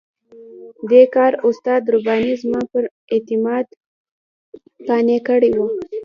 [0.89, 3.65] دې کار استاد رباني زما پر اعتماد
[4.87, 5.67] قانع کړی وو.